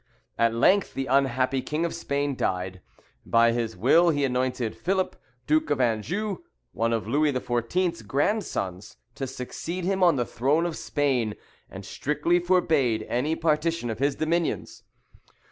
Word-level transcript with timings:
At 0.35 0.55
length 0.55 0.95
the 0.95 1.05
unhappy 1.05 1.61
King 1.61 1.85
of 1.85 1.93
Spain 1.93 2.35
died. 2.35 2.81
By 3.23 3.51
his 3.51 3.77
will 3.77 4.09
he 4.09 4.25
appointed 4.25 4.75
Philip, 4.75 5.15
Duke 5.45 5.69
of 5.69 5.79
Anjou, 5.79 6.39
one 6.71 6.91
of 6.91 7.07
Louis 7.07 7.31
XIV.'s 7.31 8.01
grandsons, 8.01 8.97
to 9.13 9.27
succeed 9.27 9.83
him 9.85 10.01
on 10.01 10.15
the 10.15 10.25
throne 10.25 10.65
of 10.65 10.75
Spain, 10.75 11.35
and 11.69 11.85
strictly 11.85 12.39
forbade 12.39 13.03
any 13.09 13.35
partition 13.35 13.91
of 13.91 13.99
his 13.99 14.15
dominions. 14.15 14.81